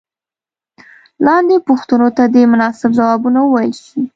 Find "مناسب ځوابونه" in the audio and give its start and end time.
2.53-3.39